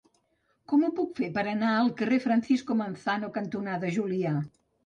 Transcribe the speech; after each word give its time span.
Com 0.71 0.85
ho 0.85 0.89
puc 0.99 1.11
fer 1.19 1.29
per 1.35 1.43
anar 1.51 1.75
al 1.81 1.93
carrer 2.01 2.21
Francisco 2.25 2.79
Manzano 2.81 3.33
cantonada 3.39 3.97
Julià? 4.01 4.37